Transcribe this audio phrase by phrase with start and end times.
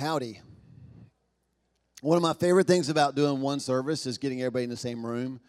[0.00, 0.40] Howdy.
[2.02, 5.04] One of my favorite things about doing one service is getting everybody in the same
[5.04, 5.40] room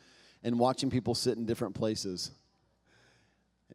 [0.42, 2.32] and watching people sit in different places.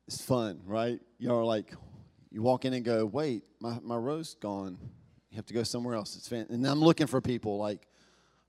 [0.08, 0.98] It's fun, right?
[1.21, 1.72] Y'all are like,
[2.32, 4.76] you walk in and go, wait, my, my row's gone.
[5.30, 6.16] You have to go somewhere else.
[6.16, 6.48] It's fan-.
[6.50, 7.86] And I'm looking for people like,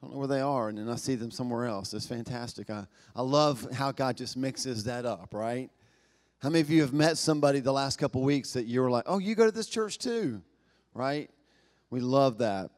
[0.02, 1.94] I don't know where they are, and then I see them somewhere else.
[1.94, 2.71] It's fantastic.
[2.71, 5.70] I, I love how God just mixes that up, right?
[6.39, 9.04] How many of you have met somebody the last couple weeks that you were like,
[9.05, 10.42] oh, you go to this church too,
[10.96, 11.30] right?
[11.92, 12.72] We love that.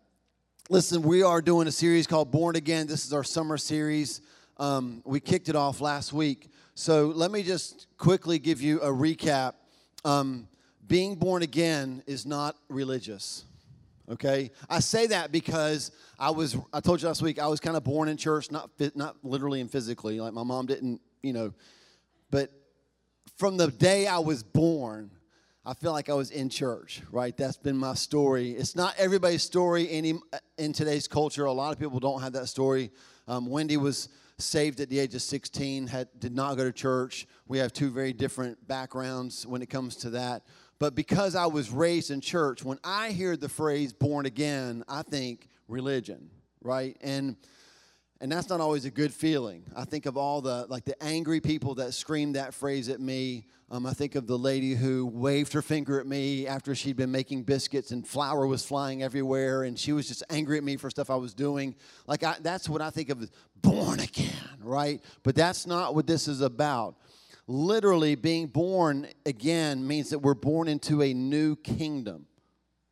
[0.69, 2.87] Listen, we are doing a series called Born Again.
[2.87, 4.19] This is our summer series.
[4.57, 6.51] Um, we kicked it off last week.
[6.75, 9.53] So let me just quickly give you a recap.
[10.03, 10.49] Um,
[10.85, 13.45] being born again is not religious.
[14.09, 16.57] Okay, I say that because I was.
[16.73, 19.59] I told you last week I was kind of born in church, not not literally
[19.61, 20.19] and physically.
[20.19, 21.53] Like my mom didn't, you know,
[22.29, 22.51] but
[23.37, 25.11] from the day I was born,
[25.67, 27.35] I feel like I was in church, right?
[27.35, 28.51] That's been my story.
[28.51, 30.13] It's not everybody's story any,
[30.57, 31.43] in today's culture.
[31.43, 32.89] A lot of people don't have that story.
[33.27, 37.27] Um, Wendy was saved at the age of 16, had, did not go to church.
[37.49, 40.43] We have two very different backgrounds when it comes to that.
[40.79, 45.01] But because I was raised in church, when I hear the phrase born again, I
[45.01, 46.29] think religion,
[46.61, 46.95] right?
[47.01, 47.35] And
[48.19, 49.63] and that's not always a good feeling.
[49.75, 53.45] I think of all the like the angry people that screamed that phrase at me.
[53.69, 57.11] Um, I think of the lady who waved her finger at me after she'd been
[57.11, 60.89] making biscuits and flour was flying everywhere, and she was just angry at me for
[60.89, 61.75] stuff I was doing.
[62.07, 64.31] Like I, that's what I think of as born again,
[64.61, 65.03] right?
[65.23, 66.95] But that's not what this is about.
[67.45, 72.25] Literally, being born again means that we're born into a new kingdom,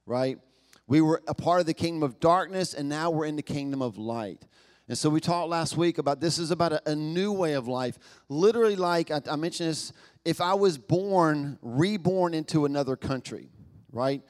[0.05, 0.39] right?
[0.87, 3.81] We were a part of the kingdom of darkness, and now we're in the kingdom
[3.81, 4.45] of light.
[4.87, 7.67] And so we talked last week about this is about a, a new way of
[7.67, 7.97] life.
[8.29, 9.91] Literally, like I, I mentioned this,
[10.23, 13.49] if I was born, reborn into another country,
[13.91, 14.21] right?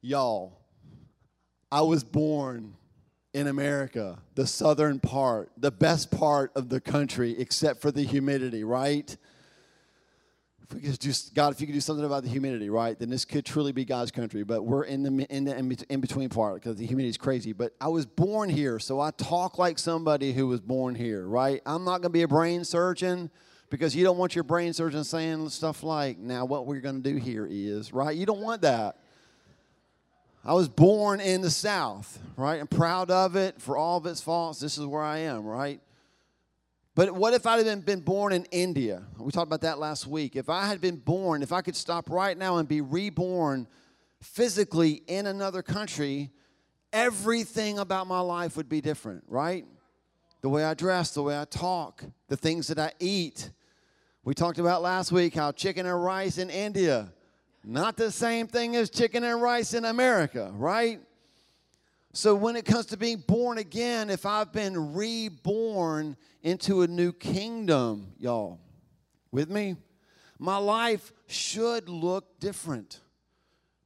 [0.00, 0.58] Y'all,
[1.70, 2.74] I was born
[3.34, 8.64] in America, the southern part, the best part of the country, except for the humidity,
[8.64, 9.16] right?
[10.72, 13.10] If we could just God, if you could do something about the humidity, right, then
[13.10, 14.42] this could truly be God's country.
[14.42, 17.52] But we're in the in the in between part because the humidity is crazy.
[17.52, 21.60] But I was born here, so I talk like somebody who was born here, right?
[21.66, 23.30] I'm not going to be a brain surgeon
[23.68, 27.10] because you don't want your brain surgeon saying stuff like, "Now, what we're going to
[27.12, 28.16] do here is," right?
[28.16, 28.96] You don't want that.
[30.42, 32.58] I was born in the South, right?
[32.60, 34.58] I'm proud of it for all of its faults.
[34.58, 35.82] This is where I am, right?
[36.94, 39.02] But what if I had been born in India?
[39.18, 40.36] We talked about that last week.
[40.36, 43.66] If I had been born, if I could stop right now and be reborn
[44.20, 46.30] physically in another country,
[46.92, 49.64] everything about my life would be different, right?
[50.42, 53.50] The way I dress, the way I talk, the things that I eat.
[54.24, 57.12] We talked about last week how chicken and rice in India
[57.64, 61.00] not the same thing as chicken and rice in America, right?
[62.14, 67.10] So when it comes to being born again, if I've been reborn into a new
[67.10, 68.60] kingdom, y'all,
[69.30, 69.76] with me,
[70.38, 73.00] my life should look different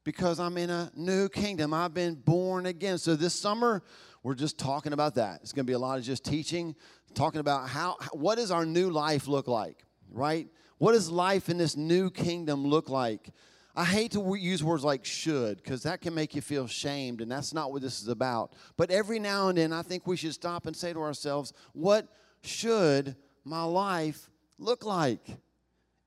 [0.02, 1.72] because I'm in a new kingdom.
[1.72, 2.98] I've been born again.
[2.98, 3.84] So this summer,
[4.24, 5.40] we're just talking about that.
[5.42, 6.74] It's going to be a lot of just teaching,
[7.14, 10.48] talking about how what does our new life look like, right?
[10.78, 13.30] What does life in this new kingdom look like?
[13.76, 17.30] I hate to use words like should because that can make you feel shamed, and
[17.30, 18.54] that's not what this is about.
[18.78, 22.08] But every now and then, I think we should stop and say to ourselves, what
[22.42, 25.20] should my life look like?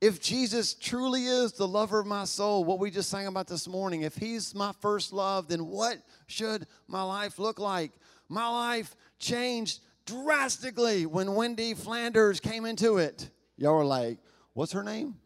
[0.00, 3.68] If Jesus truly is the lover of my soul, what we just sang about this
[3.68, 7.92] morning, if he's my first love, then what should my life look like?
[8.28, 13.30] My life changed drastically when Wendy Flanders came into it.
[13.56, 14.18] Y'all were like,
[14.54, 15.19] what's her name?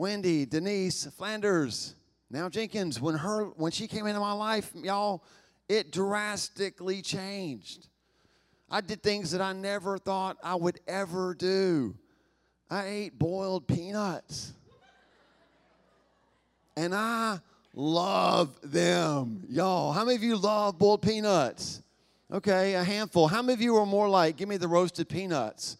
[0.00, 1.94] Wendy, Denise, Flanders,
[2.30, 5.22] now Jenkins, when her when she came into my life, y'all,
[5.68, 7.86] it drastically changed.
[8.70, 11.94] I did things that I never thought I would ever do.
[12.70, 14.54] I ate boiled peanuts.
[16.78, 17.40] And I
[17.74, 19.44] love them.
[19.50, 21.82] Y'all, how many of you love boiled peanuts?
[22.32, 23.28] Okay, a handful.
[23.28, 25.76] How many of you are more like, give me the roasted peanuts?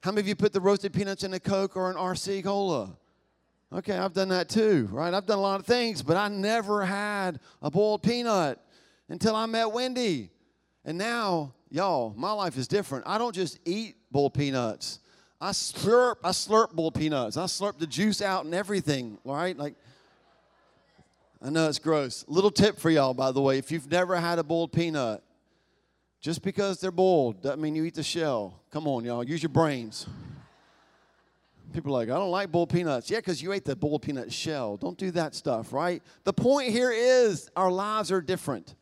[0.00, 2.96] How many of you put the roasted peanuts in a Coke or an RC Cola?
[3.70, 5.12] Okay, I've done that too, right?
[5.12, 8.58] I've done a lot of things, but I never had a boiled peanut
[9.10, 10.30] until I met Wendy.
[10.86, 13.04] And now, y'all, my life is different.
[13.06, 15.00] I don't just eat boiled peanuts.
[15.38, 17.36] I slurp, I slurp boiled peanuts.
[17.36, 19.56] I slurp the juice out and everything, right?
[19.56, 19.74] Like,
[21.42, 22.24] I know it's gross.
[22.26, 25.22] Little tip for y'all, by the way, if you've never had a boiled peanut,
[26.20, 28.62] just because they're boiled doesn't mean you eat the shell.
[28.72, 30.06] Come on, y'all, use your brains.
[31.72, 33.10] People are like, I don't like boiled peanuts.
[33.10, 34.76] Yeah, because you ate the boiled peanut shell.
[34.76, 36.02] Don't do that stuff, right?
[36.24, 38.74] The point here is our lives are different.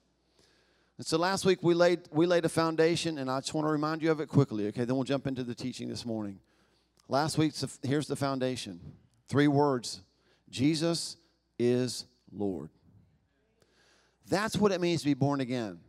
[0.99, 3.71] And so last week we laid we laid a foundation, and I just want to
[3.71, 4.69] remind you of it quickly.
[4.69, 6.39] Okay, then we'll jump into the teaching this morning.
[7.09, 7.53] Last week,
[7.83, 8.81] here's the foundation.
[9.29, 10.03] Three words:
[10.49, 11.17] Jesus
[11.59, 12.71] is Lord.
[14.29, 15.81] That's what it means to be born again.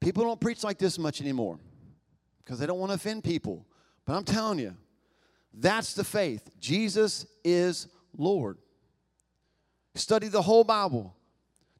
[0.00, 1.58] People don't preach like this much anymore
[2.38, 3.66] because they don't want to offend people.
[4.04, 4.76] But I'm telling you,
[5.56, 6.50] that's the faith.
[6.58, 7.86] Jesus is
[8.16, 8.58] Lord.
[9.94, 11.14] Study the whole Bible.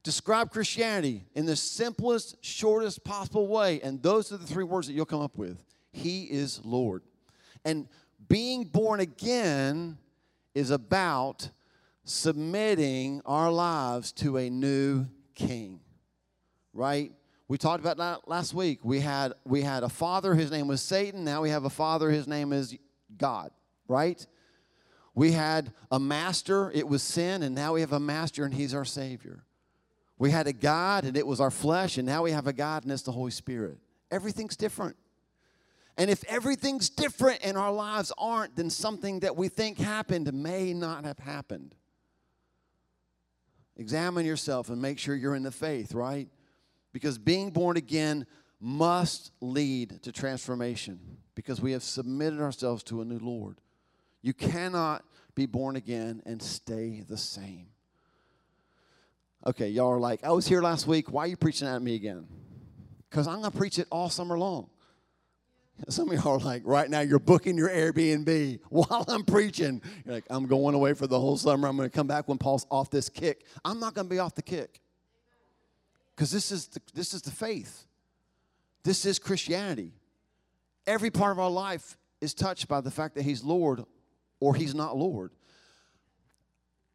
[0.02, 3.80] Describe Christianity in the simplest, shortest possible way.
[3.80, 7.02] And those are the three words that you'll come up with He is Lord.
[7.64, 7.88] And
[8.28, 9.98] being born again
[10.54, 11.48] is about
[12.04, 15.80] submitting our lives to a new king,
[16.72, 17.12] right?
[17.48, 18.80] We talked about that last week.
[18.84, 21.24] We had, we had a father, his name was Satan.
[21.24, 22.76] Now we have a father, his name is
[23.16, 23.50] God
[23.88, 24.26] right?
[25.14, 28.74] We had a master, it was sin, and now we have a master, and he's
[28.74, 29.44] our Savior.
[30.18, 32.84] We had a God, and it was our flesh, and now we have a God,
[32.84, 33.78] and it's the Holy Spirit.
[34.10, 34.96] Everything's different.
[35.96, 40.74] And if everything's different and our lives aren't, then something that we think happened may
[40.74, 41.74] not have happened.
[43.76, 46.28] Examine yourself and make sure you're in the faith, right?
[46.92, 48.26] Because being born again
[48.60, 50.98] must lead to transformation
[51.34, 53.60] because we have submitted ourselves to a new Lord.
[54.24, 55.04] You cannot
[55.34, 57.66] be born again and stay the same.
[59.46, 61.12] Okay, y'all are like, I was here last week.
[61.12, 62.26] Why are you preaching at me again?
[63.10, 64.70] Because I'm going to preach it all summer long.
[65.90, 69.82] Some of y'all are like, right now you're booking your Airbnb while I'm preaching.
[70.06, 71.68] You're like, I'm going away for the whole summer.
[71.68, 73.44] I'm going to come back when Paul's off this kick.
[73.62, 74.80] I'm not going to be off the kick.
[76.16, 77.84] Because this, is this is the faith.
[78.84, 79.92] This is Christianity.
[80.86, 83.84] Every part of our life is touched by the fact that He's Lord
[84.44, 85.32] or he's not Lord.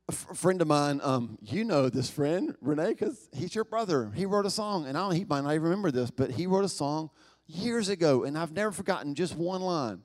[0.07, 4.11] A f- friend of mine, um, you know this friend, Renee, because he's your brother.
[4.13, 6.45] He wrote a song, and I don't, he might not even remember this, but he
[6.45, 7.09] wrote a song
[7.47, 10.03] years ago, and I've never forgotten just one line.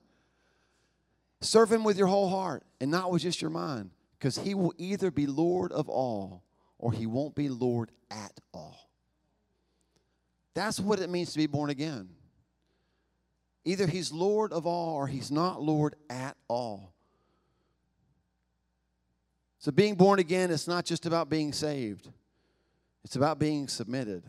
[1.42, 4.72] Serve him with your whole heart and not with just your mind, because he will
[4.78, 6.44] either be Lord of all
[6.78, 8.88] or he won't be Lord at all.
[10.54, 12.08] That's what it means to be born again.
[13.66, 16.93] Either he's Lord of all or he's not Lord at all.
[19.64, 22.10] So, being born again, it's not just about being saved,
[23.02, 24.22] it's about being submitted.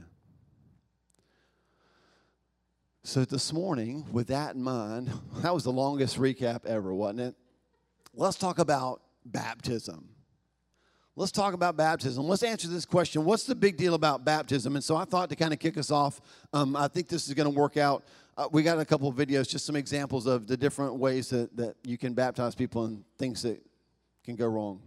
[3.04, 7.36] So, this morning, with that in mind, that was the longest recap ever, wasn't it?
[8.14, 10.08] Let's talk about baptism.
[11.18, 12.26] Let's talk about baptism.
[12.26, 14.76] Let's answer this question What's the big deal about baptism?
[14.76, 16.22] And so I thought to kind of kick us off,
[16.54, 18.06] um, I think this is going to work out.
[18.38, 21.58] Uh, we got a couple of videos, just some examples of the different ways that,
[21.58, 23.62] that you can baptize people and things that
[24.24, 24.80] can go wrong.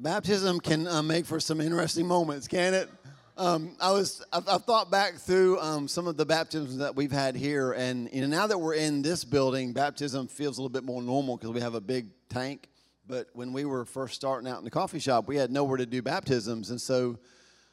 [0.00, 2.88] Baptism can uh, make for some interesting moments, can it?
[3.36, 7.10] Um, I was I've, I've, thought back through um, some of the baptisms that we've
[7.10, 10.72] had here, and you know now that we're in this building, baptism feels a little
[10.72, 12.68] bit more normal because we have a big tank.
[13.08, 15.86] But when we were first starting out in the coffee shop, we had nowhere to
[15.86, 17.18] do baptisms, and so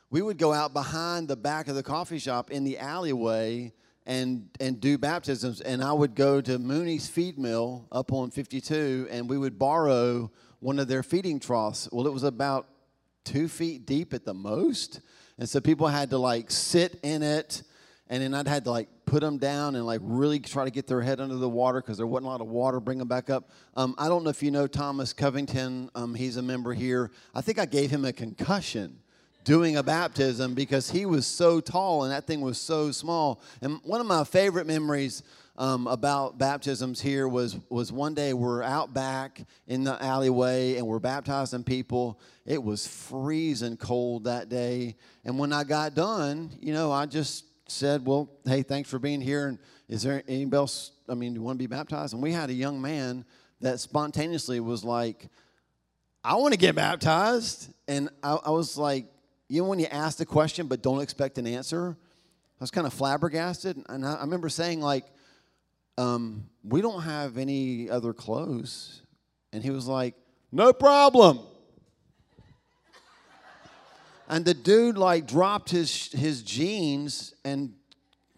[0.10, 3.72] we would go out behind the back of the coffee shop in the alleyway
[4.08, 5.62] and and do baptisms.
[5.62, 10.32] And I would go to Mooney's feed mill up on 52, and we would borrow
[10.66, 11.88] one of their feeding troughs.
[11.92, 12.68] Well, it was about
[13.24, 15.00] two feet deep at the most,
[15.38, 17.62] and so people had to like sit in it,
[18.10, 20.88] and then I'd had to like put them down and like really try to get
[20.88, 22.80] their head under the water because there wasn't a lot of water.
[22.80, 23.52] Bring them back up.
[23.76, 25.92] Um, I don't know if you know Thomas Covington.
[25.94, 27.12] Um, he's a member here.
[27.36, 28.98] I think I gave him a concussion
[29.44, 33.40] doing a baptism because he was so tall and that thing was so small.
[33.62, 35.22] And one of my favorite memories
[35.58, 40.86] um, about baptisms here was was one day we're out back in the alleyway and
[40.86, 42.20] we're baptizing people.
[42.46, 47.46] It was freezing cold that day, and when I got done, you know, I just
[47.68, 49.48] said, "Well, hey, thanks for being here.
[49.48, 50.92] And is there anybody else?
[51.08, 53.24] I mean, do you want to be baptized?" And we had a young man
[53.62, 55.30] that spontaneously was like,
[56.24, 59.06] "I want to get baptized," and I, I was like,
[59.48, 61.98] you know, when you ask the question but don't expect an answer.
[62.60, 65.06] I was kind of flabbergasted, and I, I remember saying like
[65.98, 69.02] um, we don't have any other clothes.
[69.54, 70.16] And he was like,
[70.52, 71.40] no problem.
[74.28, 77.74] and the dude like dropped his his jeans and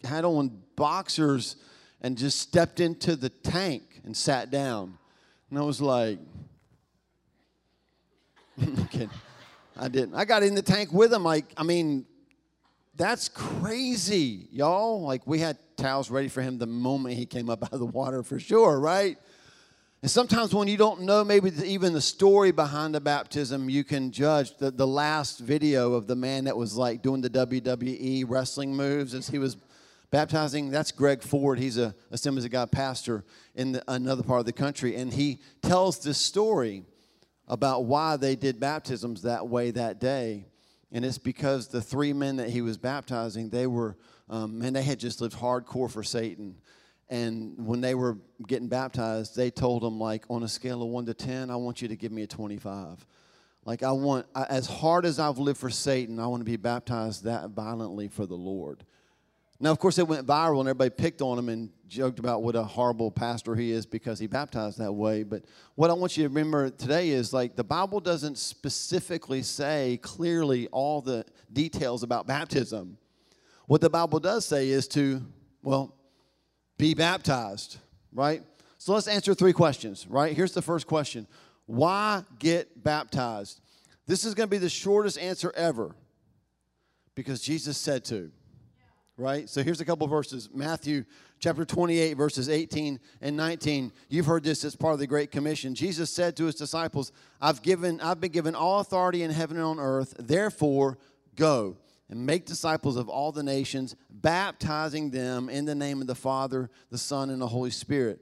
[0.03, 1.55] had on boxers
[2.01, 4.97] and just stepped into the tank and sat down.
[5.49, 6.19] And I was like,
[9.79, 10.15] I didn't.
[10.15, 11.23] I got in the tank with him.
[11.23, 12.05] Like, I mean,
[12.95, 15.01] that's crazy, y'all.
[15.01, 17.85] Like, we had towels ready for him the moment he came up out of the
[17.85, 19.17] water for sure, right?
[20.01, 24.11] And sometimes when you don't know maybe even the story behind the baptism, you can
[24.11, 28.75] judge the, the last video of the man that was like doing the WWE wrestling
[28.75, 29.57] moves as he was
[30.11, 30.69] baptizing.
[30.69, 31.57] That's Greg Ford.
[31.57, 34.95] He's a Assemblies of God pastor in the, another part of the country.
[34.95, 36.83] And he tells this story
[37.47, 40.45] about why they did baptisms that way that day.
[40.91, 43.97] And it's because the three men that he was baptizing, they were
[44.29, 46.55] um, and they had just lived hardcore for Satan.
[47.09, 51.05] And when they were getting baptized, they told him, like, on a scale of one
[51.05, 53.05] to 10, I want you to give me a 25.
[53.63, 57.23] Like, I want, as hard as I've lived for Satan, I want to be baptized
[57.23, 58.83] that violently for the Lord.
[59.59, 62.55] Now, of course, it went viral and everybody picked on him and joked about what
[62.55, 65.23] a horrible pastor he is because he baptized that way.
[65.23, 65.45] But
[65.75, 70.67] what I want you to remember today is like the Bible doesn't specifically say clearly
[70.67, 72.97] all the details about baptism.
[73.65, 75.25] What the Bible does say is to,
[75.63, 75.95] well,
[76.77, 77.77] be baptized,
[78.13, 78.43] right?
[78.77, 80.35] So let's answer three questions, right?
[80.35, 81.25] Here's the first question
[81.65, 83.59] Why get baptized?
[84.05, 85.95] This is going to be the shortest answer ever
[87.15, 88.31] because Jesus said to,
[89.17, 89.49] right?
[89.49, 91.03] So here's a couple verses Matthew
[91.39, 93.91] chapter 28, verses 18 and 19.
[94.09, 95.75] You've heard this as part of the Great Commission.
[95.75, 99.65] Jesus said to his disciples, I've, given, I've been given all authority in heaven and
[99.65, 100.97] on earth, therefore
[101.35, 101.77] go
[102.09, 106.69] and make disciples of all the nations, baptizing them in the name of the Father,
[106.89, 108.21] the Son, and the Holy Spirit.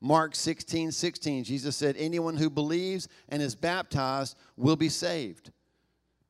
[0.00, 5.52] Mark 16, 16, Jesus said, Anyone who believes and is baptized will be saved.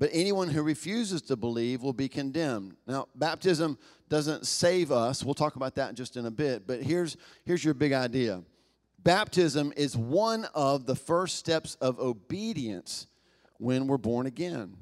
[0.00, 2.74] But anyone who refuses to believe will be condemned.
[2.86, 3.78] Now, baptism
[4.08, 5.22] doesn't save us.
[5.22, 6.66] We'll talk about that just in a bit.
[6.66, 8.42] But here's, here's your big idea
[9.02, 13.06] baptism is one of the first steps of obedience
[13.58, 14.74] when we're born again.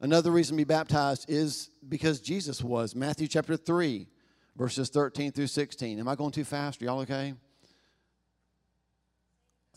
[0.00, 2.94] Another reason to be baptized is because Jesus was.
[2.94, 4.06] Matthew chapter 3,
[4.56, 5.98] verses 13 through 16.
[5.98, 6.80] Am I going too fast?
[6.80, 7.34] Are y'all okay?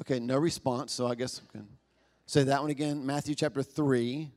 [0.02, 1.68] Okay, no response, so I guess I can
[2.26, 3.06] say that one again.
[3.06, 4.32] Matthew chapter 3,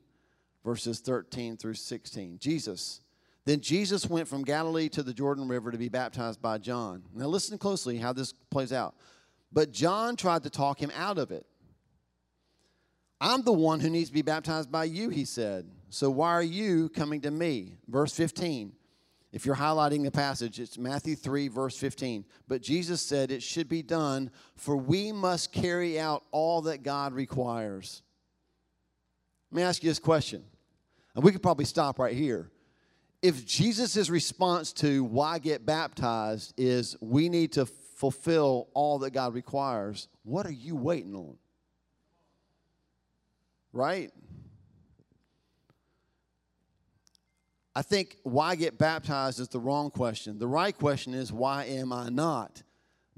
[0.64, 2.38] verses 13 through 16.
[2.38, 3.00] Jesus.
[3.45, 7.05] Then Jesus went from Galilee to the Jordan River to be baptized by John.
[7.14, 8.97] Now listen closely how this plays out.
[9.52, 11.47] But John tried to talk him out of it.
[13.21, 15.71] I'm the one who needs to be baptized by you, he said.
[15.88, 17.76] So why are you coming to me?
[17.88, 18.73] Verse 15.
[19.33, 22.25] If you're highlighting the passage, it's Matthew 3, verse 15.
[22.49, 27.12] But Jesus said it should be done, for we must carry out all that God
[27.12, 28.02] requires.
[29.50, 30.45] Let me ask you this question,
[31.14, 32.50] and we could probably stop right here.
[33.23, 39.35] If Jesus' response to why get baptized is we need to fulfill all that God
[39.35, 41.37] requires, what are you waiting on?
[43.73, 44.12] Right?
[47.76, 50.38] I think why get baptized is the wrong question.
[50.38, 52.62] The right question is why am I not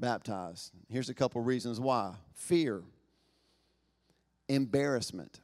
[0.00, 0.72] baptized?
[0.88, 2.82] Here's a couple reasons why fear,
[4.48, 5.38] embarrassment,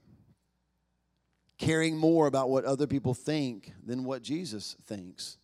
[1.58, 5.38] caring more about what other people think than what Jesus thinks.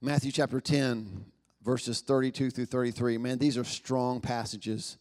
[0.00, 1.26] Matthew chapter 10,
[1.62, 3.18] verses 32 through 33.
[3.18, 4.96] Man, these are strong passages.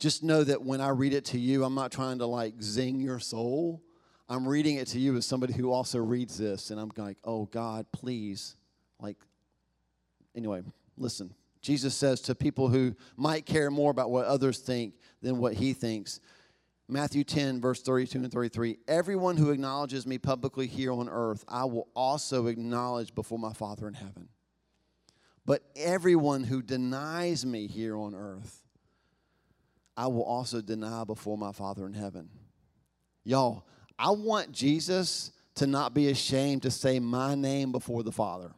[0.00, 2.98] Just know that when I read it to you, I'm not trying to like zing
[2.98, 3.84] your soul.
[4.28, 7.46] I'm reading it to you as somebody who also reads this, and I'm like, oh
[7.46, 8.56] God, please.
[9.00, 9.16] Like,
[10.34, 10.62] anyway,
[10.96, 11.34] listen.
[11.60, 15.72] Jesus says to people who might care more about what others think than what he
[15.72, 16.20] thinks,
[16.88, 21.64] Matthew 10, verse 32 and 33 Everyone who acknowledges me publicly here on earth, I
[21.64, 24.28] will also acknowledge before my Father in heaven.
[25.44, 28.62] But everyone who denies me here on earth,
[29.96, 32.28] I will also deny before my Father in heaven.
[33.24, 33.66] Y'all,
[33.98, 38.52] I want Jesus to not be ashamed to say my name before the Father,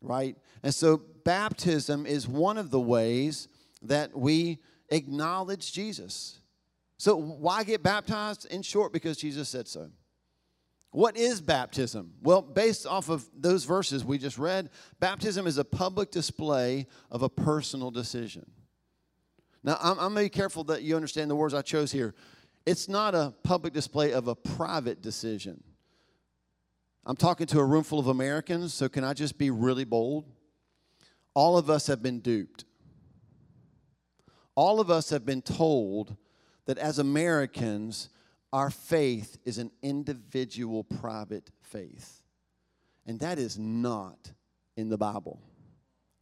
[0.00, 0.36] right?
[0.62, 3.48] And so baptism is one of the ways
[3.82, 4.58] that we
[4.88, 6.38] acknowledge Jesus.
[6.98, 8.46] So, why get baptized?
[8.46, 9.90] In short, because Jesus said so.
[10.92, 12.14] What is baptism?
[12.20, 17.22] Well, based off of those verses we just read, baptism is a public display of
[17.22, 18.50] a personal decision.
[19.62, 22.14] Now, I'm, I'm going to be careful that you understand the words I chose here.
[22.70, 25.60] It's not a public display of a private decision.
[27.04, 30.24] I'm talking to a room full of Americans, so can I just be really bold?
[31.34, 32.64] All of us have been duped.
[34.54, 36.16] All of us have been told
[36.66, 38.08] that as Americans,
[38.52, 42.22] our faith is an individual, private faith.
[43.04, 44.30] And that is not
[44.76, 45.40] in the Bible.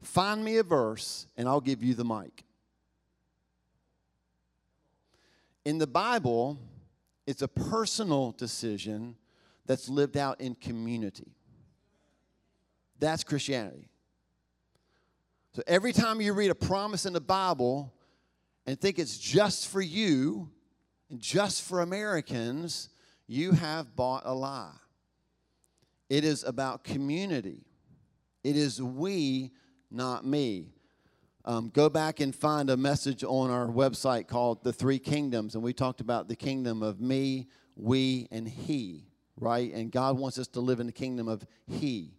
[0.02, 2.44] Find me a verse, and I'll give you the mic.
[5.68, 6.58] In the Bible,
[7.26, 9.16] it's a personal decision
[9.66, 11.36] that's lived out in community.
[12.98, 13.90] That's Christianity.
[15.52, 17.92] So every time you read a promise in the Bible,
[18.64, 20.48] and think it's just for you
[21.10, 22.88] and just for Americans,
[23.26, 24.72] you have bought a lie.
[26.08, 27.66] It is about community.
[28.42, 29.52] It is we,
[29.90, 30.68] not me.
[31.48, 35.64] Um, go back and find a message on our website called The Three Kingdoms, and
[35.64, 39.06] we talked about the kingdom of me, we, and he,
[39.40, 39.72] right?
[39.72, 42.12] And God wants us to live in the kingdom of he.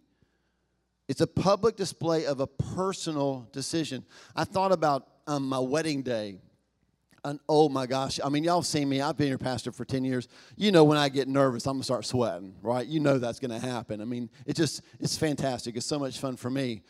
[1.06, 4.04] It's a public display of a personal decision.
[4.34, 6.40] I thought about um, my wedding day.
[7.24, 9.00] And oh my gosh, I mean, y'all seen me.
[9.00, 10.26] I've been your pastor for 10 years.
[10.56, 12.84] You know, when I get nervous, I'm going to start sweating, right?
[12.84, 14.00] You know that's going to happen.
[14.00, 15.76] I mean, it just, it's fantastic.
[15.76, 16.82] It's so much fun for me.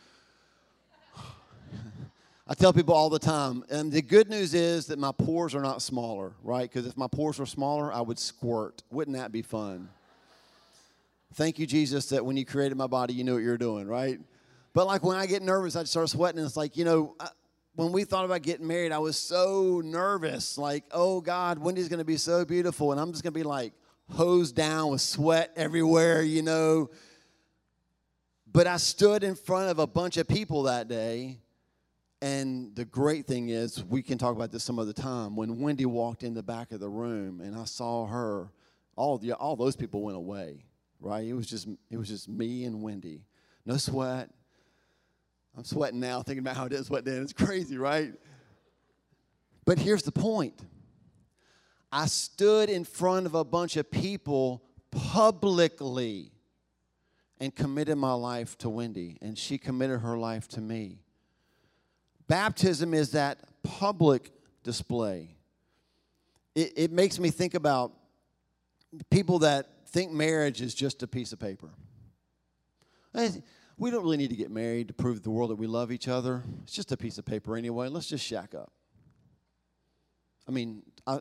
[2.51, 5.61] I tell people all the time, and the good news is that my pores are
[5.61, 6.69] not smaller, right?
[6.69, 8.83] Because if my pores were smaller, I would squirt.
[8.91, 9.87] Wouldn't that be fun?
[11.35, 13.87] Thank you, Jesus, that when you created my body, you knew what you were doing,
[13.87, 14.19] right?
[14.73, 16.43] But like when I get nervous, I start sweating.
[16.43, 17.29] It's like, you know, I,
[17.75, 20.57] when we thought about getting married, I was so nervous.
[20.57, 22.91] Like, oh God, Wendy's going to be so beautiful.
[22.91, 23.71] And I'm just going to be like
[24.09, 26.89] hosed down with sweat everywhere, you know.
[28.51, 31.37] But I stood in front of a bunch of people that day.
[32.21, 35.35] And the great thing is, we can talk about this some other time.
[35.35, 38.51] When Wendy walked in the back of the room and I saw her,
[38.95, 40.65] all, the, all those people went away
[41.01, 41.25] right?
[41.25, 43.25] It was just it was just me and Wendy.
[43.65, 44.29] No sweat.
[45.57, 47.21] I'm sweating now thinking about how it is sweat then.
[47.23, 48.13] It's crazy, right?
[49.65, 50.61] But here's the point.
[51.91, 56.31] I stood in front of a bunch of people publicly
[57.39, 60.99] and committed my life to Wendy, and she committed her life to me.
[62.31, 64.31] Baptism is that public
[64.63, 65.35] display.
[66.55, 67.91] It, it makes me think about
[69.09, 71.71] people that think marriage is just a piece of paper.
[73.15, 73.31] Eh,
[73.77, 75.91] we don't really need to get married to prove to the world that we love
[75.91, 76.41] each other.
[76.63, 77.89] It's just a piece of paper anyway.
[77.89, 78.71] Let's just shack up.
[80.47, 81.19] I mean, I,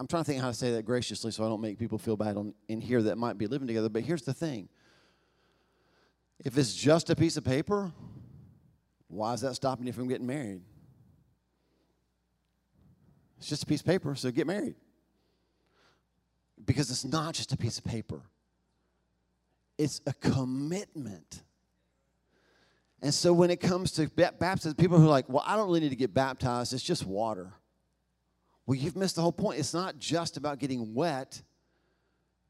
[0.00, 2.16] am trying to think how to say that graciously so I don't make people feel
[2.16, 3.88] bad on, in here that might be living together.
[3.90, 4.68] But here's the thing
[6.44, 7.92] if it's just a piece of paper,
[9.08, 10.60] why is that stopping you from getting married?
[13.38, 14.74] It's just a piece of paper, so get married
[16.64, 18.22] because it's not just a piece of paper,
[19.76, 21.42] it's a commitment.
[23.00, 25.80] And so when it comes to baptism, people who are like, well, I don't really
[25.80, 27.52] need to get baptized, it's just water.
[28.66, 29.58] Well, you've missed the whole point.
[29.58, 31.40] It's not just about getting wet,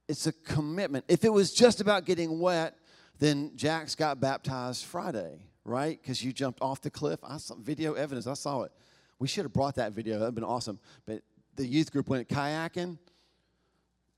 [0.08, 1.04] it's a commitment.
[1.06, 2.76] If it was just about getting wet,
[3.18, 6.00] then Jax got baptized Friday, right?
[6.00, 7.20] Because you jumped off the cliff.
[7.22, 8.72] I saw video evidence, I saw it.
[9.18, 10.78] We should have brought that video, that would have been awesome.
[11.06, 11.22] But
[11.56, 12.98] the youth group went kayaking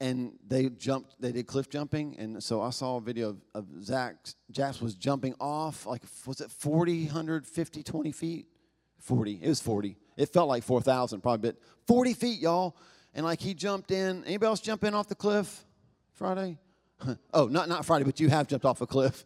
[0.00, 2.16] and they jumped they did cliff jumping.
[2.18, 4.16] And so i saw a video of, of zach
[4.50, 8.46] jax was jumping off like was it 40 150 20 feet?
[8.98, 12.76] 40 it was 40 it felt like 4000 probably but 40 feet y'all.
[13.12, 14.24] And like he jumped in.
[14.24, 15.64] Anybody else jump in off the cliff
[16.14, 16.59] friday
[17.34, 19.24] oh not not friday but you have jumped off a cliff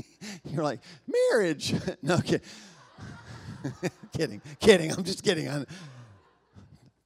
[0.44, 2.42] you're like marriage no kid.
[4.16, 5.66] kidding kidding i'm just kidding I'm,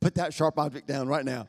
[0.01, 1.49] put that sharp object down right now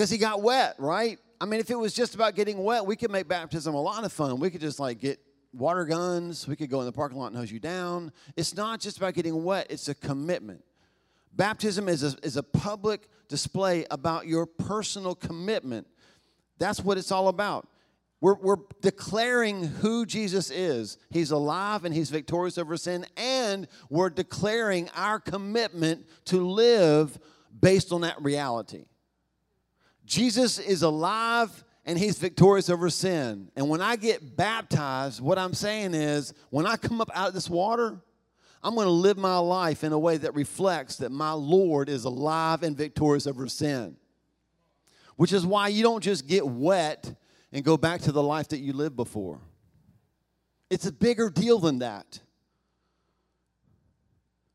[0.00, 1.18] Because he got wet, right?
[1.42, 4.02] I mean, if it was just about getting wet, we could make baptism a lot
[4.02, 4.40] of fun.
[4.40, 5.20] We could just like get
[5.52, 8.10] water guns, we could go in the parking lot and hose you down.
[8.34, 10.64] It's not just about getting wet, it's a commitment.
[11.32, 15.86] Baptism is a, is a public display about your personal commitment.
[16.58, 17.68] That's what it's all about.
[18.20, 20.98] We're, we're declaring who Jesus is.
[21.10, 27.18] He's alive and he's victorious over sin, and we're declaring our commitment to live
[27.58, 28.84] based on that reality.
[30.04, 33.50] Jesus is alive and he's victorious over sin.
[33.56, 37.34] And when I get baptized, what I'm saying is when I come up out of
[37.34, 38.00] this water,
[38.62, 42.04] I'm going to live my life in a way that reflects that my Lord is
[42.04, 43.96] alive and victorious over sin.
[45.16, 47.14] Which is why you don't just get wet
[47.52, 49.40] and go back to the life that you lived before.
[50.68, 52.20] It's a bigger deal than that.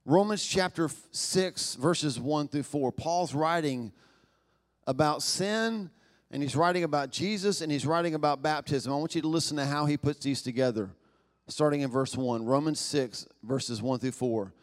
[0.05, 2.91] Romans chapter 6, verses 1 through 4.
[2.91, 3.91] Paul's writing
[4.85, 5.89] about sin,
[6.29, 8.93] and he's writing about Jesus, and he's writing about baptism.
[8.93, 10.91] I want you to listen to how he puts these together,
[11.47, 12.45] starting in verse 1.
[12.45, 14.53] Romans 6, verses 1 through 4.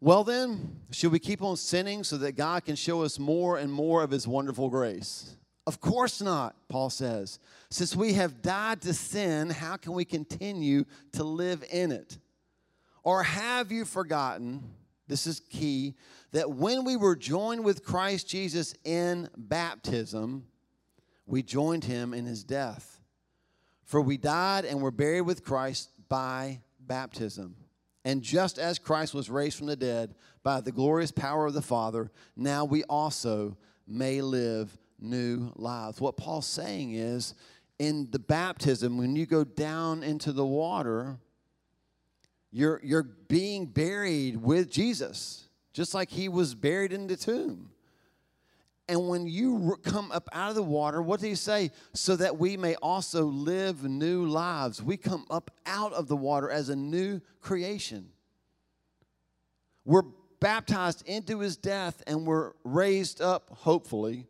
[0.00, 3.70] Well, then, should we keep on sinning so that God can show us more and
[3.70, 5.36] more of his wonderful grace?
[5.66, 7.38] Of course not, Paul says.
[7.68, 12.18] Since we have died to sin, how can we continue to live in it?
[13.02, 14.62] Or have you forgotten,
[15.06, 15.94] this is key,
[16.32, 20.46] that when we were joined with Christ Jesus in baptism,
[21.26, 22.99] we joined him in his death?
[23.90, 27.56] For we died and were buried with Christ by baptism.
[28.04, 31.60] And just as Christ was raised from the dead by the glorious power of the
[31.60, 33.56] Father, now we also
[33.88, 36.00] may live new lives.
[36.00, 37.34] What Paul's saying is
[37.80, 41.18] in the baptism, when you go down into the water,
[42.52, 47.70] you're, you're being buried with Jesus, just like he was buried in the tomb.
[48.90, 51.70] And when you come up out of the water, what did he say?
[51.94, 54.82] So that we may also live new lives.
[54.82, 58.08] We come up out of the water as a new creation.
[59.84, 60.02] We're
[60.40, 64.26] baptized into his death and we're raised up, hopefully,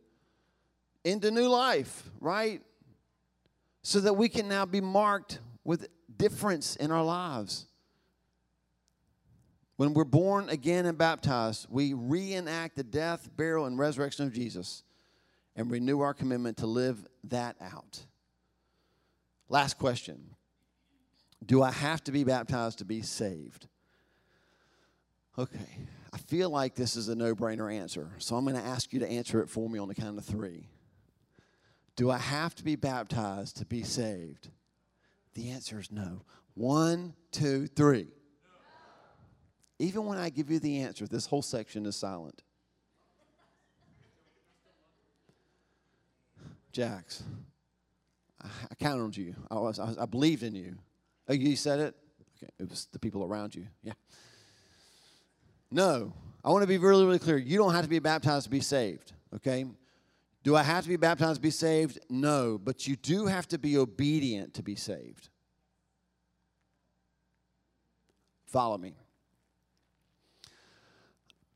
[1.03, 2.61] into new life, right?
[3.81, 7.65] So that we can now be marked with difference in our lives.
[9.81, 14.83] When we're born again and baptized, we reenact the death, burial, and resurrection of Jesus
[15.55, 18.05] and renew our commitment to live that out.
[19.49, 20.35] Last question
[21.43, 23.65] Do I have to be baptized to be saved?
[25.39, 28.93] Okay, I feel like this is a no brainer answer, so I'm going to ask
[28.93, 30.69] you to answer it for me on the count of three.
[31.95, 34.49] Do I have to be baptized to be saved?
[35.33, 36.21] The answer is no.
[36.53, 38.09] One, two, three.
[39.81, 42.43] Even when I give you the answer, this whole section is silent.
[46.71, 47.23] Jax,
[48.39, 49.35] I, counted on you.
[49.49, 50.75] I, was, I, was, I believed in you.
[51.27, 51.95] Oh, you said it?
[52.37, 53.65] Okay, it was the people around you.
[53.81, 53.93] Yeah.
[55.71, 56.13] No,
[56.45, 57.37] I want to be really, really clear.
[57.37, 59.65] You don't have to be baptized to be saved, okay?
[60.43, 61.97] Do I have to be baptized to be saved?
[62.07, 65.29] No, but you do have to be obedient to be saved.
[68.45, 68.93] Follow me.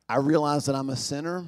[0.07, 1.45] I realize that I'm a sinner.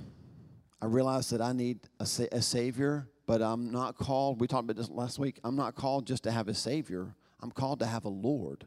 [0.81, 4.63] I realize that I need a, sa- a Savior, but I'm not called, we talked
[4.63, 7.15] about this last week, I'm not called just to have a Savior.
[7.41, 8.65] I'm called to have a Lord,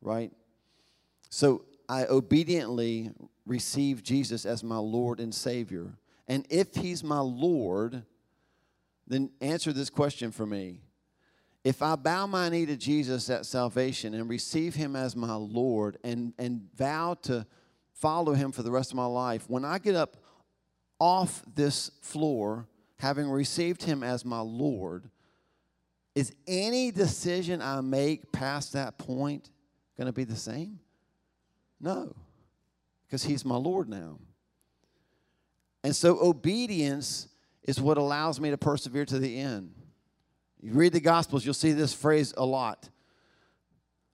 [0.00, 0.32] right?
[1.30, 3.10] So I obediently
[3.44, 5.94] receive Jesus as my Lord and Savior.
[6.28, 8.04] And if he's my Lord,
[9.06, 10.80] then answer this question for me.
[11.64, 15.98] If I bow my knee to Jesus at salvation and receive him as my Lord
[16.04, 17.46] and, and vow to
[17.94, 20.16] follow him for the rest of my life, when I get up
[21.00, 25.10] off this floor, having received him as my Lord,
[26.14, 29.50] is any decision I make past that point
[29.96, 30.78] going to be the same?
[31.80, 32.14] No,
[33.06, 34.18] because he's my Lord now.
[35.82, 37.28] And so obedience
[37.64, 39.74] is what allows me to persevere to the end.
[40.62, 42.88] You read the Gospels, you'll see this phrase a lot.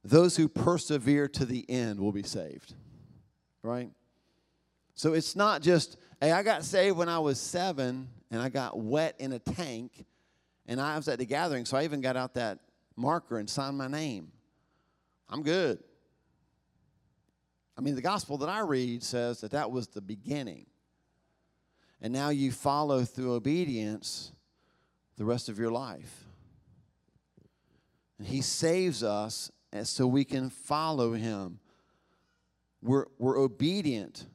[0.03, 2.75] Those who persevere to the end will be saved,
[3.63, 3.91] right?
[4.95, 8.79] So it's not just, hey, I got saved when I was seven and I got
[8.79, 10.05] wet in a tank
[10.67, 12.59] and I was at the gathering, so I even got out that
[12.97, 14.31] marker and signed my name.
[15.29, 15.79] I'm good.
[17.79, 20.67] I mean, the gospel that I read says that that was the beginning.
[22.03, 24.33] And now you follow through obedience
[25.17, 26.25] the rest of your life.
[28.19, 29.51] And He saves us
[29.85, 31.60] so we can follow Him.
[32.83, 34.27] We're, we're obedient.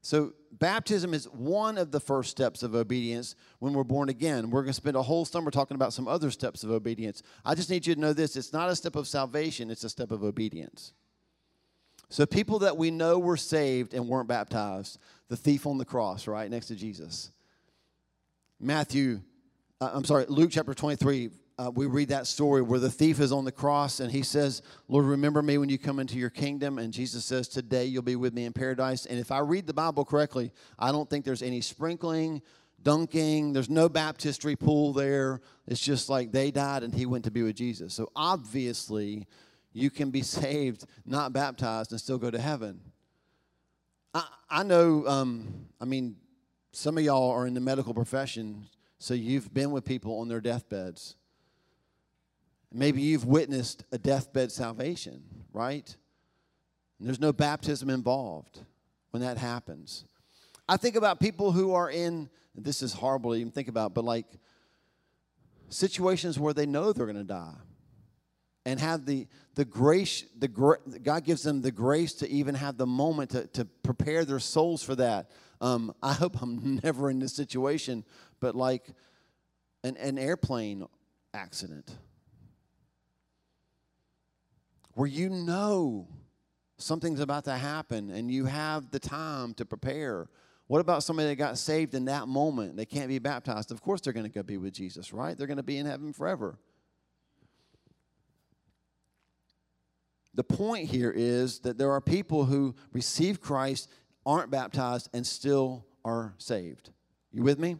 [0.00, 4.50] So baptism is one of the first steps of obedience when we're born again.
[4.50, 7.22] We're going to spend a whole summer talking about some other steps of obedience.
[7.44, 9.88] I just need you to know this it's not a step of salvation, it's a
[9.88, 10.92] step of obedience.
[12.08, 16.26] So, people that we know were saved and weren't baptized, the thief on the cross,
[16.26, 17.32] right next to Jesus.
[18.60, 19.22] Matthew,
[19.80, 21.30] uh, I'm sorry, Luke chapter 23,
[21.62, 24.62] uh, we read that story where the thief is on the cross and he says,
[24.88, 26.78] Lord, remember me when you come into your kingdom.
[26.78, 29.06] And Jesus says, Today you'll be with me in paradise.
[29.06, 32.42] And if I read the Bible correctly, I don't think there's any sprinkling,
[32.82, 35.40] dunking, there's no baptistry pool there.
[35.68, 37.94] It's just like they died and he went to be with Jesus.
[37.94, 39.28] So obviously,
[39.72, 42.80] you can be saved, not baptized, and still go to heaven.
[44.14, 46.16] I, I know, um, I mean,
[46.72, 48.66] some of y'all are in the medical profession,
[48.98, 51.16] so you've been with people on their deathbeds
[52.74, 55.94] Maybe you've witnessed a deathbed salvation, right?
[56.98, 58.60] And there's no baptism involved
[59.10, 60.04] when that happens.
[60.68, 64.04] I think about people who are in, this is horrible to even think about, but
[64.04, 64.26] like
[65.68, 67.56] situations where they know they're going to die
[68.64, 72.86] and have the, the grace, the God gives them the grace to even have the
[72.86, 75.30] moment to, to prepare their souls for that.
[75.60, 78.04] Um, I hope I'm never in this situation,
[78.40, 78.86] but like
[79.82, 80.86] an, an airplane
[81.34, 81.96] accident
[84.94, 86.08] where you know
[86.78, 90.28] something's about to happen and you have the time to prepare.
[90.66, 92.76] What about somebody that got saved in that moment?
[92.76, 93.70] They can't be baptized.
[93.70, 95.36] Of course, they're going to go be with Jesus, right?
[95.36, 96.58] They're going to be in heaven forever.
[100.34, 103.90] The point here is that there are people who receive Christ,
[104.24, 106.90] aren't baptized, and still are saved.
[107.32, 107.76] You with me?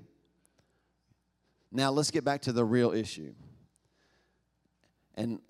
[1.71, 3.33] Now, let's get back to the real issue.
[5.15, 5.41] And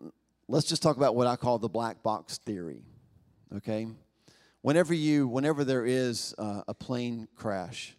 [0.49, 2.83] let's just talk about what I call the black box theory.
[3.57, 3.87] Okay?
[4.63, 7.97] Whenever you, whenever there is uh, a plane crash,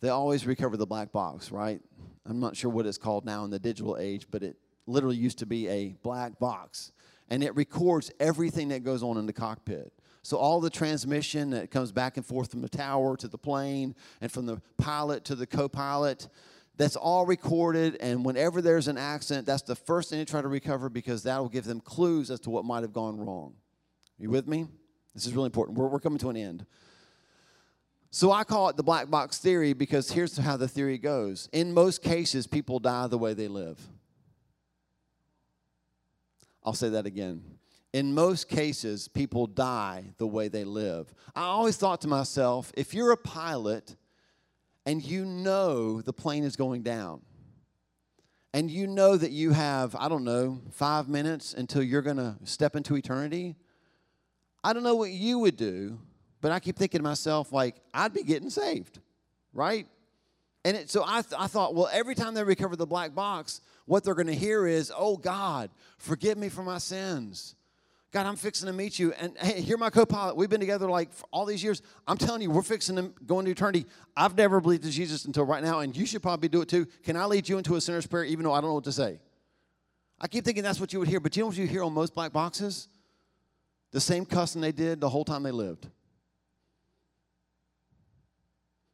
[0.00, 1.80] they always recover the black box, right?
[2.26, 5.38] I'm not sure what it's called now in the digital age, but it literally used
[5.38, 6.92] to be a black box.
[7.28, 9.92] And it records everything that goes on in the cockpit.
[10.22, 13.94] So all the transmission that comes back and forth from the tower to the plane
[14.20, 16.28] and from the pilot to the co pilot,
[16.76, 20.48] that's all recorded, and whenever there's an accident, that's the first thing they try to
[20.48, 23.54] recover because that will give them clues as to what might have gone wrong.
[24.18, 24.66] You with me?
[25.14, 25.78] This is really important.
[25.78, 26.66] We're, we're coming to an end.
[28.10, 31.48] So I call it the black box theory because here's how the theory goes.
[31.52, 33.80] In most cases, people die the way they live.
[36.64, 37.42] I'll say that again.
[37.92, 41.14] In most cases, people die the way they live.
[41.34, 43.96] I always thought to myself, if you're a pilot,
[44.86, 47.20] and you know the plane is going down,
[48.54, 52.36] and you know that you have, I don't know, five minutes until you're going to
[52.44, 53.56] step into eternity,
[54.64, 55.98] I don't know what you would do,
[56.40, 59.00] but I keep thinking to myself, like, I'd be getting saved,
[59.52, 59.86] right?
[60.64, 63.60] And it, so I, th- I thought, well, every time they recover the black box,
[63.84, 67.54] what they're going to hear is, oh, God, forgive me for my sins.
[68.12, 69.12] God, I'm fixing to meet you.
[69.12, 70.36] And hey, you're my co pilot.
[70.36, 71.82] We've been together like all these years.
[72.06, 73.84] I'm telling you, we're fixing to go into eternity.
[74.16, 76.86] I've never believed in Jesus until right now, and you should probably do it too.
[77.02, 78.92] Can I lead you into a sinner's prayer even though I don't know what to
[78.92, 79.20] say?
[80.20, 81.92] I keep thinking that's what you would hear, but you know what you hear on
[81.92, 82.88] most black boxes?
[83.92, 85.86] The same cussing they did the whole time they lived.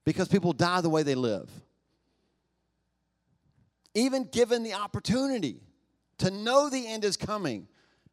[0.05, 1.49] Because people die the way they live.
[3.95, 5.61] Even given the opportunity
[6.19, 7.69] to know the end is coming,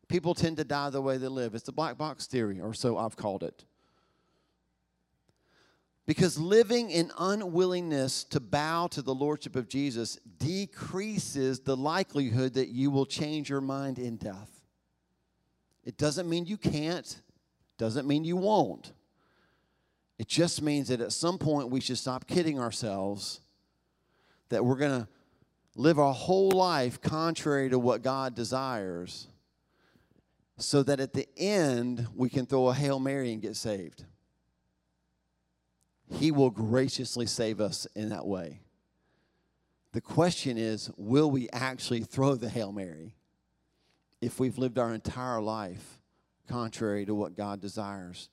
[0.09, 1.55] people tend to die the way they live.
[1.55, 3.63] It's the black box theory, or so I've called it.
[6.05, 12.69] Because living in unwillingness to bow to the Lordship of Jesus decreases the likelihood that
[12.69, 14.49] you will change your mind in death.
[15.85, 17.21] It doesn't mean you can't,
[17.77, 18.91] doesn't mean you won't.
[20.17, 23.39] It just means that at some point we should stop kidding ourselves
[24.49, 25.07] that we're going to
[25.75, 29.27] live our whole life contrary to what God desires
[30.59, 34.05] so that at the end we can throw a Hail Mary and get saved.
[36.11, 38.61] He will graciously save us in that way.
[39.93, 43.15] The question is will we actually throw the Hail Mary
[44.21, 45.99] if we've lived our entire life
[46.47, 48.29] contrary to what God desires?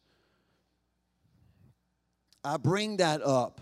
[2.45, 3.61] I bring that up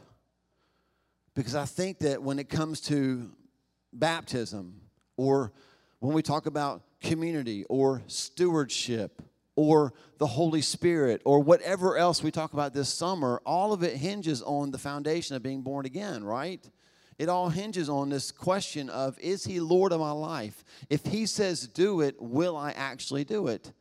[1.35, 3.31] because I think that when it comes to
[3.93, 4.81] baptism
[5.17, 5.53] or
[6.01, 9.23] when we talk about community or stewardship
[9.57, 13.97] or the Holy Spirit or whatever else we talk about this summer, all of it
[13.97, 16.69] hinges on the foundation of being born again, right?
[17.19, 20.65] It all hinges on this question of is he Lord of my life?
[20.91, 23.73] If he says do it, will I actually do it?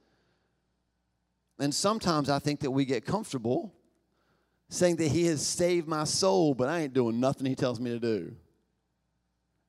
[1.60, 3.74] And sometimes I think that we get comfortable
[4.74, 7.92] saying that He has saved my soul, but I ain't doing nothing He tells me
[7.92, 8.36] to do.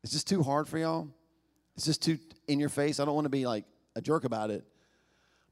[0.03, 1.09] It's just too hard for y'all.
[1.77, 3.01] It's just too in your face.
[3.01, 3.65] I don't want to be like
[3.97, 4.65] a jerk about it.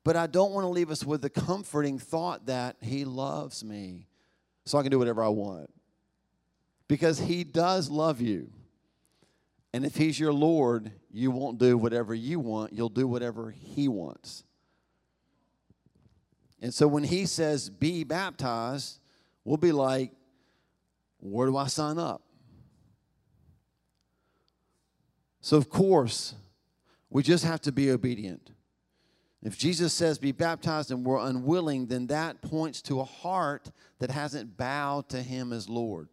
[0.05, 4.09] But I don't want to leave us with the comforting thought that He loves me
[4.65, 5.71] so I can do whatever I want.
[6.89, 8.51] Because He does love you.
[9.73, 13.89] And if He's your Lord, you won't do whatever you want, you'll do whatever He
[13.89, 14.45] wants.
[16.61, 18.99] And so when He says, be baptized,
[19.45, 20.11] we'll be like,
[21.21, 22.23] where do I sign up?
[25.41, 26.35] So, of course,
[27.13, 28.51] we just have to be obedient.
[29.43, 34.11] If Jesus says be baptized and we're unwilling, then that points to a heart that
[34.11, 36.09] hasn't bowed to him as Lord.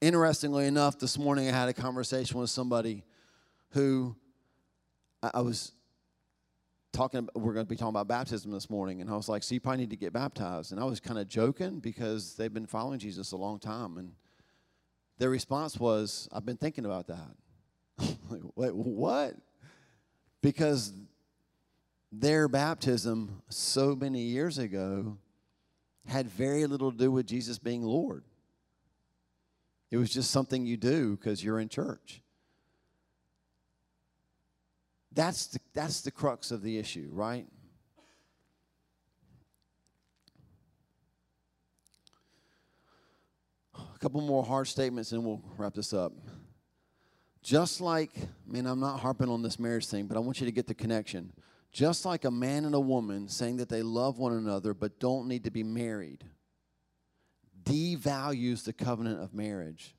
[0.00, 3.04] Interestingly enough, this morning I had a conversation with somebody
[3.70, 4.14] who
[5.22, 5.72] I was
[6.92, 9.42] talking about, we're going to be talking about baptism this morning and I was like,
[9.42, 12.52] "So you probably need to get baptized." And I was kind of joking because they've
[12.52, 14.12] been following Jesus a long time and
[15.16, 17.34] their response was, "I've been thinking about that."
[18.56, 19.34] like, wait, what?
[20.44, 20.92] because
[22.12, 25.16] their baptism so many years ago
[26.06, 28.24] had very little to do with Jesus being Lord.
[29.90, 32.20] It was just something you do because you're in church.
[35.14, 37.46] That's the, that's the crux of the issue, right?
[43.74, 46.12] A couple more hard statements and we'll wrap this up.
[47.44, 48.10] Just like,
[48.46, 50.74] man, I'm not harping on this marriage thing, but I want you to get the
[50.74, 51.32] connection.
[51.70, 55.28] Just like a man and a woman saying that they love one another but don't
[55.28, 56.24] need to be married
[57.64, 59.94] devalues the covenant of marriage.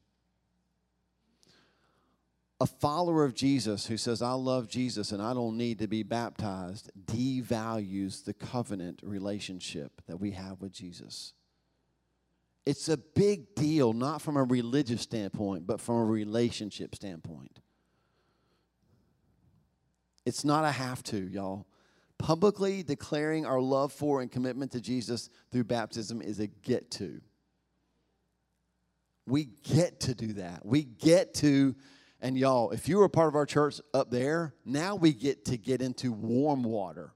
[2.61, 6.03] A follower of Jesus who says, I love Jesus and I don't need to be
[6.03, 11.33] baptized, devalues the covenant relationship that we have with Jesus.
[12.65, 17.59] It's a big deal, not from a religious standpoint, but from a relationship standpoint.
[20.25, 21.67] It's not a have to, y'all.
[22.17, 27.21] Publicly declaring our love for and commitment to Jesus through baptism is a get to.
[29.27, 30.65] We get to do that.
[30.65, 31.75] We get to,
[32.21, 35.45] and y'all, if you were a part of our church up there, now we get
[35.45, 37.13] to get into warm water.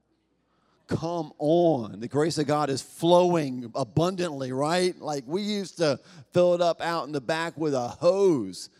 [0.90, 2.00] Come on.
[2.00, 4.98] The grace of God is flowing abundantly, right?
[5.00, 6.00] Like we used to
[6.32, 8.70] fill it up out in the back with a hose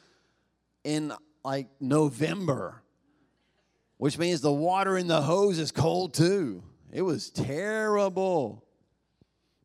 [0.82, 1.12] in
[1.44, 2.82] like November,
[3.96, 6.64] which means the water in the hose is cold too.
[6.92, 8.64] It was terrible.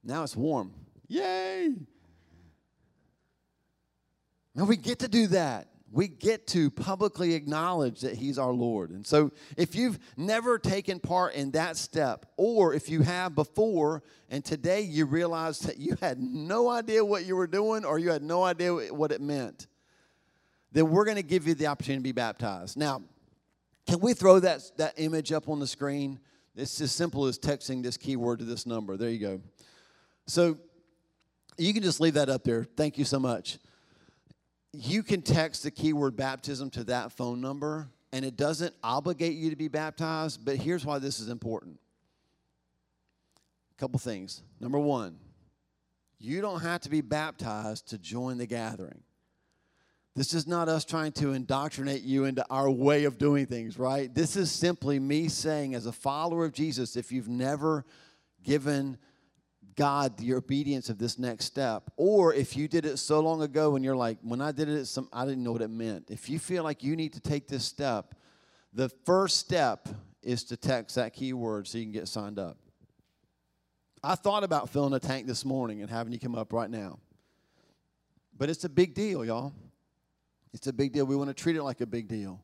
[0.04, 0.72] Now it's warm.
[1.08, 1.74] Yay!
[4.54, 8.90] Now we get to do that we get to publicly acknowledge that He's our Lord.
[8.90, 14.04] And so, if you've never taken part in that step, or if you have before,
[14.30, 18.10] and today you realize that you had no idea what you were doing, or you
[18.10, 19.68] had no idea what it meant,
[20.72, 22.78] then we're going to give you the opportunity to be baptized.
[22.78, 23.04] Now,
[23.88, 26.20] can we throw that, that image up on the screen?
[26.56, 28.98] It's as simple as texting this keyword to this number.
[28.98, 29.42] There you go.
[30.26, 30.58] So,
[31.58, 32.66] you can just leave that up there.
[32.76, 33.60] Thank you so much
[34.80, 39.50] you can text the keyword baptism to that phone number, and it doesn't obligate you
[39.50, 41.80] to be baptized, but here's why this is important.
[43.76, 44.42] A couple things.
[44.60, 45.18] Number one,
[46.20, 49.02] you don't have to be baptized to join the gathering.
[50.16, 54.14] This is not us trying to indoctrinate you into our way of doing things, right?
[54.14, 57.84] This is simply me saying, as a follower of Jesus, if you've never
[58.42, 58.98] given
[59.76, 61.92] God the obedience of this next step.
[61.98, 64.86] Or if you did it so long ago and you're like, when I did it,
[64.86, 66.10] some, I didn't know what it meant.
[66.10, 68.16] If you feel like you need to take this step,
[68.74, 69.88] the first step
[70.22, 72.58] is to text that keyword so you can get signed up.
[74.04, 77.00] I thought about filling a tank this morning and having you come up right now.
[78.38, 79.54] But it's a big deal, y'all.
[80.54, 81.06] It's a big deal.
[81.06, 82.42] We want to treat it like a big deal.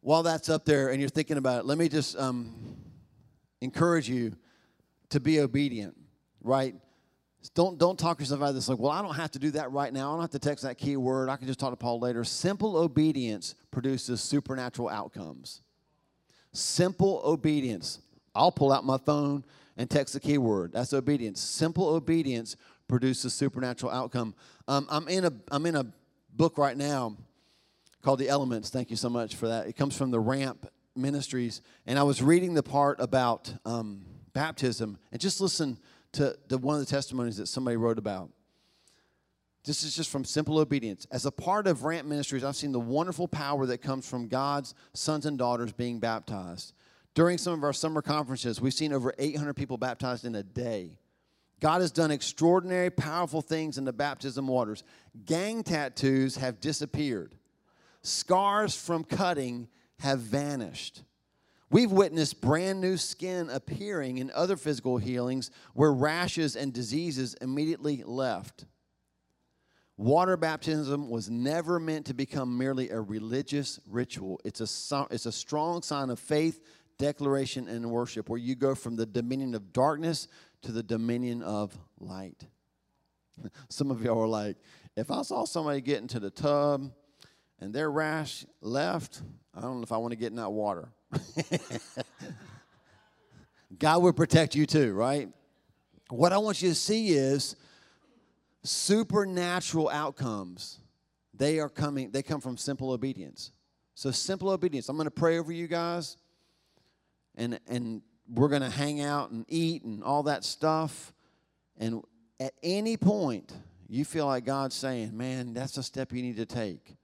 [0.00, 2.76] While that's up there and you're thinking about it, let me just um,
[3.60, 4.36] encourage you
[5.14, 5.96] to be obedient,
[6.42, 6.74] right?
[7.54, 9.70] Don't, don't talk yourself out of this like, well, I don't have to do that
[9.70, 10.10] right now.
[10.10, 11.28] I don't have to text that keyword.
[11.28, 12.24] I can just talk to Paul later.
[12.24, 15.62] Simple obedience produces supernatural outcomes.
[16.52, 18.00] Simple obedience.
[18.34, 19.44] I'll pull out my phone
[19.76, 20.72] and text the keyword.
[20.72, 21.40] That's obedience.
[21.40, 22.56] Simple obedience
[22.88, 24.34] produces supernatural outcome.
[24.66, 25.86] Um, I'm, in a, I'm in a
[26.34, 27.16] book right now
[28.02, 28.68] called The Elements.
[28.68, 29.68] Thank you so much for that.
[29.68, 31.62] It comes from the Ramp Ministries.
[31.86, 33.54] And I was reading the part about.
[33.64, 35.78] Um, baptism and just listen
[36.12, 38.30] to, to one of the testimonies that somebody wrote about.
[39.64, 41.06] This is just from simple obedience.
[41.10, 44.74] As a part of Ramp Ministries, I've seen the wonderful power that comes from God's
[44.92, 46.74] sons and daughters being baptized.
[47.14, 50.98] During some of our summer conferences, we've seen over 800 people baptized in a day.
[51.60, 54.82] God has done extraordinary, powerful things in the baptism waters.
[55.24, 57.34] Gang tattoos have disappeared,
[58.02, 59.68] scars from cutting
[60.00, 61.02] have vanished.
[61.70, 68.02] We've witnessed brand new skin appearing in other physical healings where rashes and diseases immediately
[68.04, 68.66] left.
[69.96, 74.40] Water baptism was never meant to become merely a religious ritual.
[74.44, 76.60] It's a, it's a strong sign of faith,
[76.98, 80.26] declaration, and worship where you go from the dominion of darkness
[80.62, 82.46] to the dominion of light.
[83.68, 84.56] Some of y'all are like,
[84.96, 86.90] if I saw somebody get into the tub
[87.64, 89.22] and their rash left,
[89.54, 90.90] I don't know if I want to get in that water.
[93.78, 95.30] God will protect you too, right?
[96.10, 97.56] What I want you to see is
[98.62, 100.80] supernatural outcomes.
[101.32, 103.50] They are coming, they come from simple obedience.
[103.94, 104.90] So simple obedience.
[104.90, 106.18] I'm going to pray over you guys
[107.34, 111.14] and and we're going to hang out and eat and all that stuff.
[111.78, 112.02] And
[112.38, 113.54] at any point
[113.88, 116.98] you feel like God's saying, "Man, that's a step you need to take."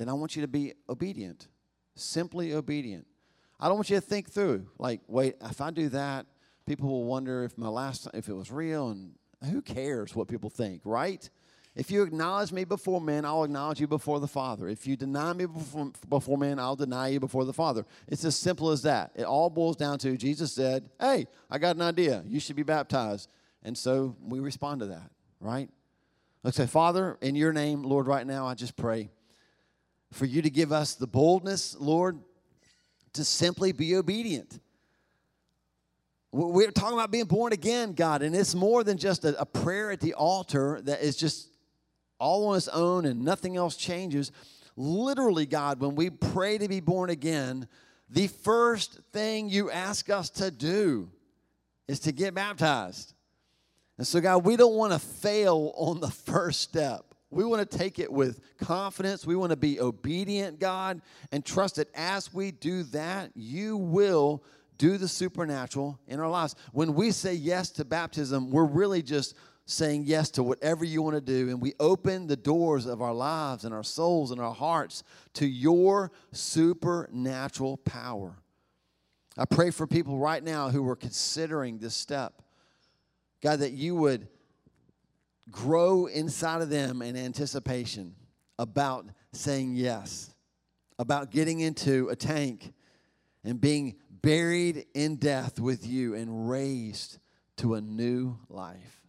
[0.00, 1.48] Then I want you to be obedient.
[1.94, 3.06] Simply obedient.
[3.60, 6.24] I don't want you to think through like, "Wait, if I do that,
[6.64, 9.12] people will wonder if my last if it was real and
[9.50, 11.28] who cares what people think, right?
[11.76, 14.68] If you acknowledge me before men, I'll acknowledge you before the Father.
[14.68, 17.84] If you deny me before, before men, I'll deny you before the Father.
[18.08, 19.12] It's as simple as that.
[19.14, 22.24] It all boils down to Jesus said, Hey, I got an idea.
[22.26, 23.30] You should be baptized.
[23.62, 25.68] And so we respond to that, right?
[26.42, 29.10] Let's say, Father, in your name, Lord, right now, I just pray
[30.12, 32.18] for you to give us the boldness, Lord,
[33.12, 34.60] to simply be obedient
[36.32, 40.00] we're talking about being born again, God, and it's more than just a, prayer at
[40.00, 41.48] the altar that is just
[42.20, 44.30] all on its own and nothing else changes.
[44.76, 47.66] Literally, God, when we pray to be born again,
[48.08, 51.10] the first thing you ask us to do
[51.88, 53.14] is to get baptized.
[53.98, 57.09] And so, God, we don't want to fail on the first step.
[57.30, 59.24] We want to take it with confidence.
[59.24, 61.00] We want to be obedient, God,
[61.30, 64.42] and trust that as we do that, you will
[64.78, 66.56] do the supernatural in our lives.
[66.72, 71.14] When we say yes to baptism, we're really just saying yes to whatever you want
[71.14, 71.50] to do.
[71.50, 75.04] And we open the doors of our lives and our souls and our hearts
[75.34, 78.36] to your supernatural power.
[79.36, 82.42] I pray for people right now who are considering this step.
[83.42, 84.28] God, that you would
[85.50, 88.14] grow inside of them in anticipation
[88.58, 90.34] about saying yes,
[90.98, 92.72] about getting into a tank
[93.44, 97.18] and being buried in death with you and raised
[97.56, 99.02] to a new life.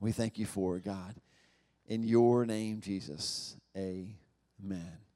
[0.00, 1.14] We thank you for it, God.
[1.86, 3.56] In your name, Jesus.
[3.76, 5.07] Amen.